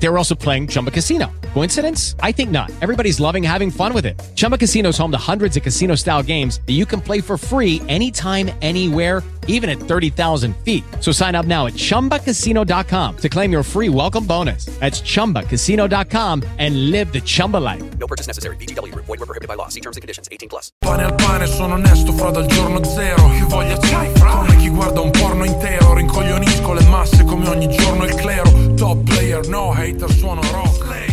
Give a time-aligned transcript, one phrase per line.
[0.00, 1.30] They were also playing Chumba Casino.
[1.54, 2.14] Coincidence?
[2.20, 2.70] I think not.
[2.80, 4.20] Everybody's loving having fun with it.
[4.36, 7.36] Chumba Casino is home to hundreds of casino style games that you can play for
[7.36, 10.84] free anytime, anywhere, even at 30,000 feet.
[11.00, 14.66] So sign up now at chumbacasino.com to claim your free welcome bonus.
[14.78, 17.82] That's chumbacasino.com and live the Chumba life.
[17.98, 18.56] No purchase necessary.
[18.56, 18.94] BGW.
[18.94, 19.68] Void were prohibited by law.
[19.68, 20.28] See terms and conditions.
[20.30, 20.70] 18 plus.
[20.80, 24.68] Pane al pane, sono onesto fra dal giorno zero Che voglia c'hai fra Come chi
[24.68, 29.72] guarda un porno intero Rincoglionisco le masse come ogni giorno il clero Top player, no
[29.88, 31.07] hater, suono rock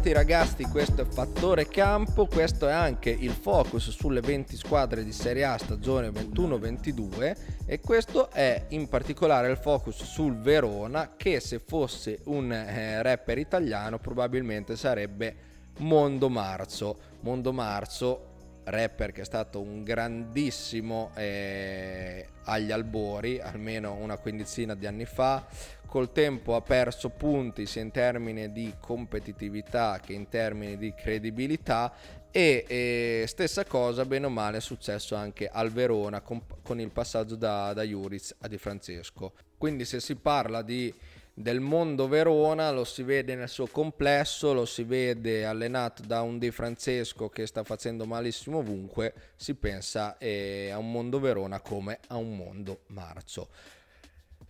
[0.00, 5.12] Bentornati ragazzi, questo è Fattore Campo, questo è anche il focus sulle 20 squadre di
[5.12, 11.58] Serie A stagione 21-22 e questo è in particolare il focus sul Verona che se
[11.58, 15.36] fosse un eh, rapper italiano probabilmente sarebbe
[15.80, 16.98] Mondo Marzo.
[17.20, 18.28] Mondo Marzo
[18.64, 25.46] rapper che è stato un grandissimo eh, agli albori, almeno una quindicina di anni fa,
[25.90, 31.92] col tempo ha perso punti sia in termini di competitività che in termini di credibilità
[32.30, 36.92] e eh, stessa cosa bene o male è successo anche al Verona con, con il
[36.92, 39.32] passaggio da, da Juric a Di Francesco.
[39.58, 40.94] Quindi se si parla di
[41.34, 46.38] del mondo Verona lo si vede nel suo complesso, lo si vede allenato da un
[46.38, 51.98] Di Francesco che sta facendo malissimo ovunque, si pensa eh, a un mondo Verona come
[52.08, 53.48] a un mondo marcio.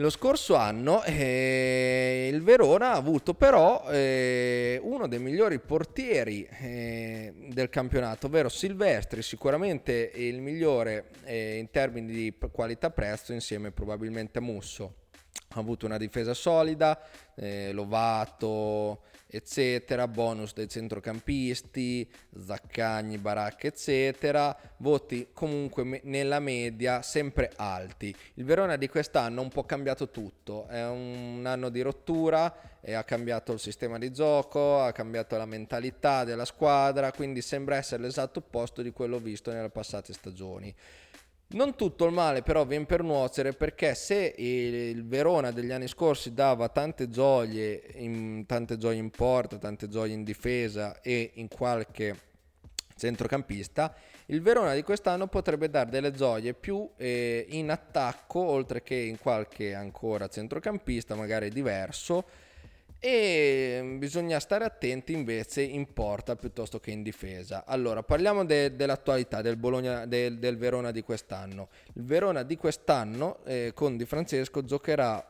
[0.00, 7.34] Lo scorso anno eh, il Verona ha avuto però eh, uno dei migliori portieri eh,
[7.48, 14.38] del campionato, ovvero Silvestri, sicuramente il migliore eh, in termini di qualità prezzo insieme probabilmente
[14.38, 14.94] a Musso.
[15.48, 17.00] Ha avuto una difesa solida,
[17.34, 22.10] eh, Lovato, eccetera, bonus dei centrocampisti,
[22.44, 28.14] Zaccagni, Baracca, eccetera, voti comunque nella media sempre alti.
[28.34, 32.94] Il Verona di quest'anno ha un po' cambiato tutto, è un anno di rottura, e
[32.94, 38.02] ha cambiato il sistema di gioco, ha cambiato la mentalità della squadra, quindi sembra essere
[38.02, 40.74] l'esatto opposto di quello visto nelle passate stagioni.
[41.50, 46.34] Non tutto il male però viene per nuocere perché se il Verona degli anni scorsi
[46.34, 52.14] dava tante gioie in, tante gioie in porta, tante gioie in difesa e in qualche
[52.94, 53.94] centrocampista,
[54.26, 59.18] il Verona di quest'anno potrebbe dare delle gioie più eh, in attacco oltre che in
[59.18, 62.26] qualche ancora centrocampista magari diverso
[63.00, 67.64] e bisogna stare attenti invece in porta piuttosto che in difesa.
[67.64, 71.68] Allora, parliamo de- dell'attualità del, Bologna, del, del Verona di quest'anno.
[71.94, 75.24] Il Verona di quest'anno eh, con Di Francesco giocherà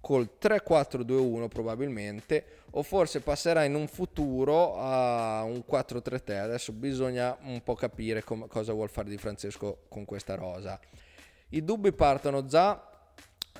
[0.00, 6.38] col 3-4-2-1 probabilmente o forse passerà in un futuro a un 4-3-3.
[6.38, 10.78] Adesso bisogna un po' capire com- cosa vuol fare Di Francesco con questa rosa.
[11.50, 12.91] I dubbi partono già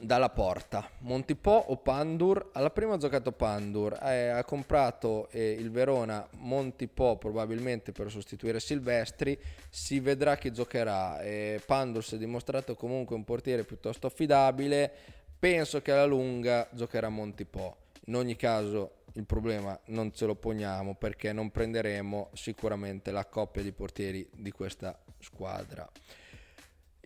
[0.03, 0.89] dalla porta.
[0.99, 2.51] Montipò o Pandur?
[2.53, 3.99] Alla prima ha giocato Pandur.
[4.03, 6.27] Eh, ha comprato eh, il Verona.
[6.39, 9.39] Montipò probabilmente per sostituire Silvestri.
[9.71, 11.21] Si vedrà chi giocherà.
[11.21, 14.91] Eh, Pandur si è dimostrato comunque un portiere piuttosto affidabile.
[15.39, 17.75] Penso che alla lunga giocherà Montipò
[18.07, 23.63] in ogni caso il problema non ce lo poniamo perché non prenderemo sicuramente la coppia
[23.63, 25.89] di portieri di questa squadra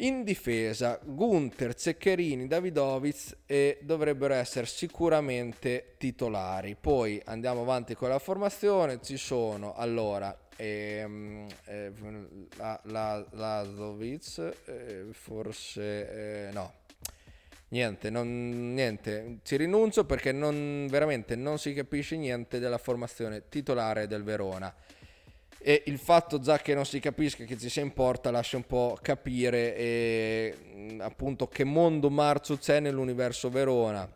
[0.01, 6.77] in difesa, Gunther, Ceccherini, Davidovic e dovrebbero essere sicuramente titolari.
[6.79, 9.01] Poi andiamo avanti con la formazione.
[9.01, 11.93] Ci sono allora ehm, eh,
[12.57, 16.73] la, la, Lazovic, eh, forse eh, no.
[17.69, 24.07] Niente, non, niente, ci rinuncio perché non, veramente non si capisce niente della formazione titolare
[24.07, 24.73] del Verona
[25.59, 28.65] e il fatto già che non si capisca che ci sia in porta lascia un
[28.65, 34.09] po' capire eh, appunto che mondo marcio c'è nell'universo Verona.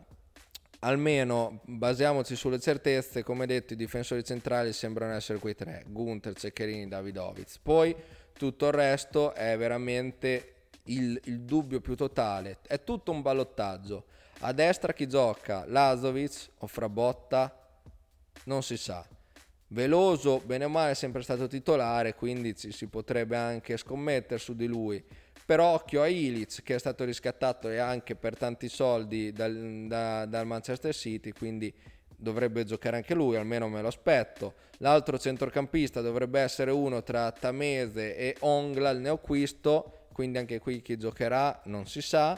[0.83, 6.89] Almeno basiamoci sulle certezze come detto i difensori centrali sembrano essere quei tre Gunther, Ceccherini,
[6.89, 7.95] Davidovic poi
[8.33, 10.55] tutto il resto è veramente
[10.85, 12.59] il, il dubbio più totale.
[12.67, 14.05] È tutto un ballottaggio.
[14.41, 15.65] A destra chi gioca?
[15.67, 17.55] Lazovic o Frabotta
[18.45, 19.07] non si sa
[19.73, 24.57] Veloso, bene o male, è sempre stato titolare, quindi ci si potrebbe anche scommettere su
[24.57, 25.01] di lui.
[25.47, 30.27] Però occhio a Ilic, che è stato riscattato e anche per tanti soldi dal, da,
[30.27, 31.73] dal Manchester City, quindi
[32.17, 34.55] dovrebbe giocare anche lui, almeno me lo aspetto.
[34.79, 40.97] L'altro centrocampista dovrebbe essere uno tra Tamese e Ongla, il neoquisto, quindi anche qui chi
[40.97, 42.37] giocherà non si sa.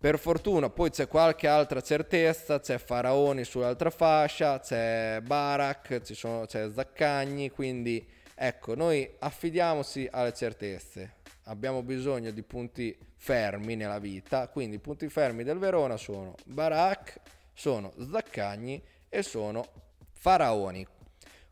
[0.00, 6.70] Per fortuna poi c'è qualche altra certezza, c'è Faraoni sull'altra fascia, c'è Barak, sono, c'è
[6.70, 11.16] Zaccagni, quindi ecco, noi affidiamoci alle certezze.
[11.44, 17.20] Abbiamo bisogno di punti fermi nella vita, quindi i punti fermi del Verona sono Barak,
[17.52, 19.66] sono Zaccagni e sono
[20.12, 20.86] Faraoni.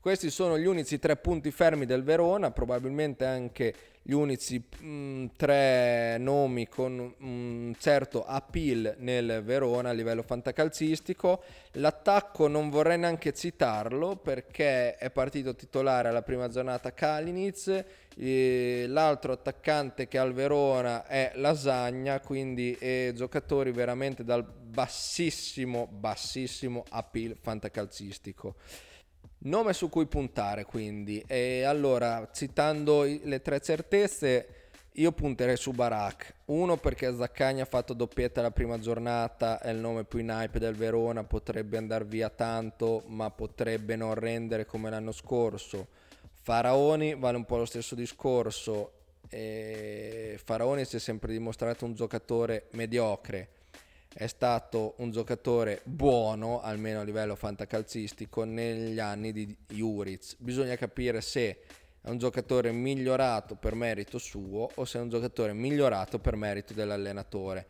[0.01, 3.75] Questi sono gli unici tre punti fermi del Verona, probabilmente anche
[4.09, 11.43] gli unici mh, mm, tre nomi con un certo appeal nel Verona a livello fantacalcistico.
[11.73, 17.85] L'attacco non vorrei neanche citarlo perché è partito titolare alla prima giornata Kalinic,
[18.87, 22.79] l'altro attaccante che ha al Verona è Lasagna, quindi
[23.13, 28.55] giocatori veramente dal bassissimo, bassissimo appeal fantacalcistico.
[29.41, 31.23] Nome su cui puntare quindi.
[31.27, 34.49] E allora, citando le tre certezze,
[34.93, 36.35] io punterei su Barak.
[36.47, 40.59] Uno perché Zaccagni ha fatto doppietta la prima giornata, è il nome più in hype
[40.59, 45.87] del Verona, potrebbe andare via tanto, ma potrebbe non rendere come l'anno scorso.
[46.43, 48.93] Faraoni vale un po' lo stesso discorso.
[49.29, 53.51] E Faraoni si è sempre dimostrato un giocatore mediocre
[54.13, 60.37] è stato un giocatore buono, almeno a livello fantacalcistico, negli anni di Juric.
[60.39, 61.61] Bisogna capire se
[62.01, 66.73] è un giocatore migliorato per merito suo o se è un giocatore migliorato per merito
[66.73, 67.67] dell'allenatore.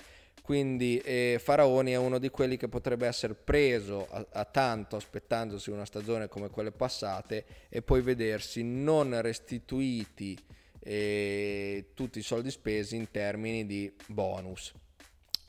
[0.48, 5.68] Quindi eh, Faraoni è uno di quelli che potrebbe essere preso a, a, tanto aspettandosi
[5.68, 10.38] una stagione come quelle passate e poi vedersi non restituiti
[10.78, 14.72] eh, tutti i soldi spesi in termini di bonus.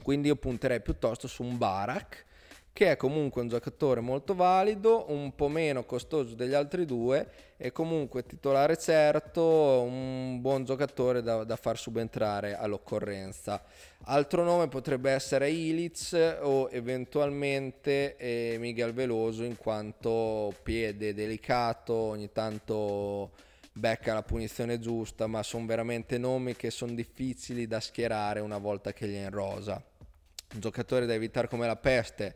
[0.10, 2.26] Quindi io punterei piuttosto su un Barak,
[2.74, 7.72] che è comunque un giocatore molto valido, un po' meno costoso degli altri due e
[7.72, 9.44] comunque titolare certo,
[9.84, 13.64] un buon giocatore da, da far subentrare all'occorrenza.
[14.06, 22.32] Altro nome potrebbe essere Ilic o eventualmente eh, Miguel Veloso in quanto piede delicato, ogni
[22.32, 23.30] tanto
[23.74, 28.92] becca la punizione giusta, ma sono veramente nomi che sono difficili da schierare una volta
[28.92, 29.84] che li è in rosa.
[30.52, 32.36] Un giocatore da evitare come la peste.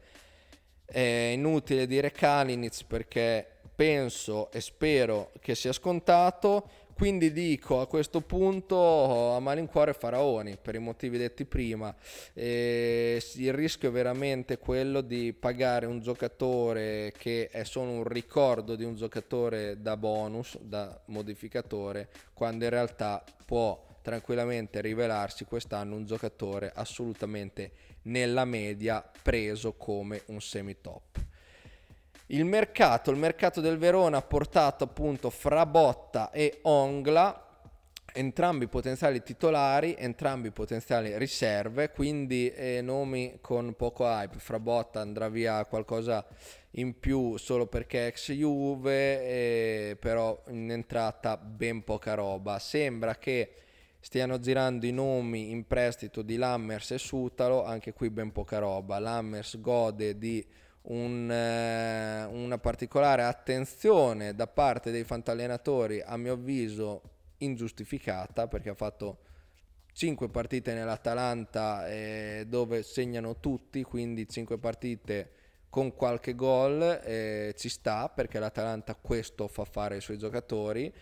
[0.86, 6.69] È inutile dire Kalinic perché penso e spero che sia scontato.
[6.94, 11.94] Quindi dico a questo punto a malincuore Faraoni per i motivi detti prima.
[12.33, 18.75] E il rischio è veramente quello di pagare un giocatore che è solo un ricordo
[18.75, 26.06] di un giocatore da bonus, da modificatore, quando in realtà può tranquillamente rivelarsi quest'anno un
[26.06, 27.71] giocatore assolutamente
[28.03, 31.19] nella media preso come un semi top.
[32.27, 37.44] Il mercato, il mercato del Verona ha portato appunto Frabotta e Ongla,
[38.13, 44.39] entrambi potenziali titolari, entrambi potenziali riserve, quindi eh, nomi con poco hype.
[44.39, 46.25] Frabotta andrà via qualcosa
[46.71, 52.57] in più solo perché ex Juve, eh, però in entrata ben poca roba.
[52.57, 53.53] Sembra che
[54.03, 59.00] stiano girando i nomi in prestito di Lammers e Sutalo, anche qui ben poca roba.
[59.00, 60.45] Lammers gode di
[60.83, 67.01] un, eh, una particolare attenzione da parte dei fantallenatori, a mio avviso
[67.38, 69.19] ingiustificata, perché ha fatto
[69.93, 75.31] 5 partite nell'Atalanta eh, dove segnano tutti, quindi 5 partite
[75.69, 80.93] con qualche gol, eh, ci sta perché l'Atalanta questo fa fare ai suoi giocatori.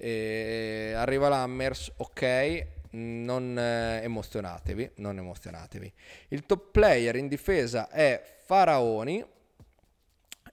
[0.00, 5.92] Eh, arriva l'Hammers, ok, non eh, emozionatevi, non emozionatevi.
[6.28, 9.24] Il top player in difesa è Faraoni,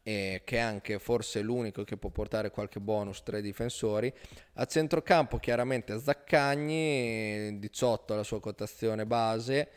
[0.01, 4.11] eh, che è anche forse l'unico che può portare qualche bonus tra i difensori.
[4.53, 9.69] A centrocampo chiaramente Zaccagni, 18 la sua quotazione base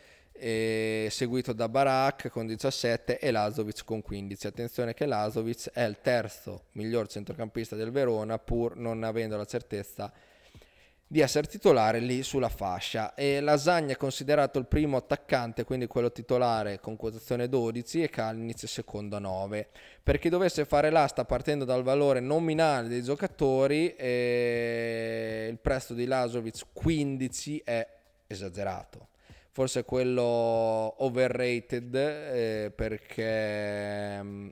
[1.11, 4.47] seguito da Barak con 17 e Lazovic con 15.
[4.47, 10.13] Attenzione che Lazovic è il terzo miglior centrocampista del Verona pur non avendo la certezza
[11.11, 13.15] di essere titolare lì sulla fascia.
[13.15, 18.69] E Lasagna è considerato il primo attaccante quindi quello titolare con quotazione 12 e Kalinic
[18.69, 19.69] secondo a 9
[20.03, 26.05] per chi dovesse fare l'asta partendo dal valore nominale dei giocatori eh, il prezzo di
[26.05, 27.87] Lazovic 15 è
[28.27, 29.09] esagerato
[29.59, 34.49] forse quello overrated eh, perché um,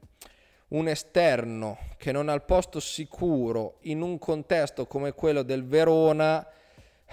[0.70, 6.44] un esterno che non ha il posto sicuro in un contesto come quello del Verona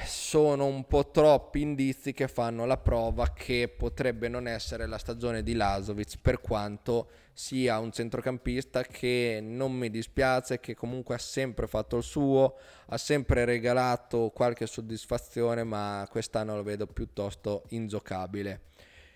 [0.06, 5.44] sono un po' troppi indizi che fanno la prova che potrebbe non essere la stagione
[5.44, 11.68] di Lazovic per quanto sia un centrocampista che non mi dispiace, che comunque ha sempre
[11.68, 12.58] fatto il suo,
[12.88, 18.62] ha sempre regalato qualche soddisfazione, ma quest'anno lo vedo piuttosto ingiocabile.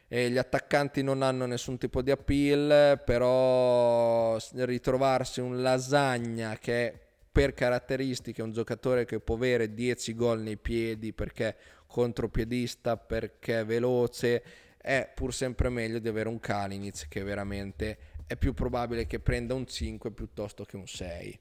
[0.08, 7.07] E gli attaccanti non hanno nessun tipo di appeal, però ritrovarsi un lasagna che è
[7.38, 14.44] per caratteristiche un giocatore che può avere 10 gol nei piedi perché contropiedista, perché veloce,
[14.76, 19.54] è pur sempre meglio di avere un Kalinic che veramente è più probabile che prenda
[19.54, 21.40] un 5 piuttosto che un 6.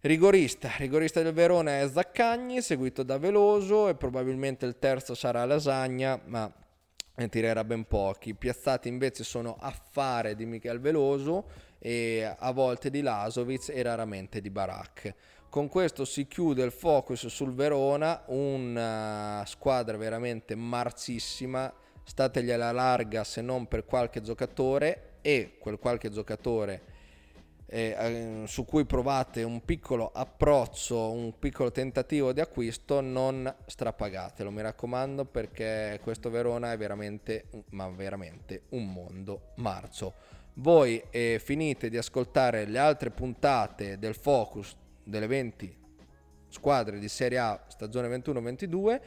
[0.00, 6.20] Rigorista, rigorista del Verona è Zaccagni, seguito da Veloso e probabilmente il terzo sarà Lasagna,
[6.24, 6.52] ma
[7.16, 8.34] ne tirerà ben pochi.
[8.34, 14.50] Piazzati invece sono Affare di Michel Veloso e a volte di Lasovic e raramente di
[14.50, 15.14] Barak.
[15.48, 23.22] Con questo si chiude il focus sul Verona, una squadra veramente marcissima, stategli alla larga
[23.22, 26.93] se non per qualche giocatore e quel qualche giocatore
[27.66, 34.62] eh, su cui provate un piccolo approccio, un piccolo tentativo di acquisto, non strapagatelo, mi
[34.62, 40.14] raccomando, perché questo Verona è veramente, ma veramente un mondo marcio.
[40.54, 45.82] Voi eh, finite di ascoltare le altre puntate del focus delle 20
[46.48, 49.00] squadre di Serie A stagione 21-22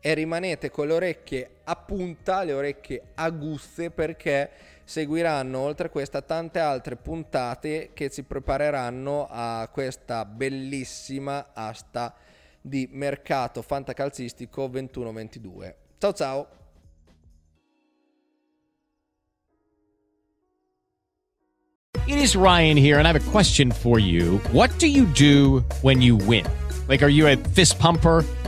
[0.00, 4.50] e rimanete con le orecchie a punta, le orecchie aguzze perché
[4.84, 12.14] seguiranno oltre a questa tante altre puntate che ci prepareranno a questa bellissima asta
[12.60, 15.74] di mercato fantacalcistico 21-22.
[15.98, 16.48] Ciao ciao!
[22.06, 24.40] It is Ryan here, and I have a question for you.
[24.50, 26.44] What do you do when you win?
[26.88, 28.24] Like, are you a fist pumper?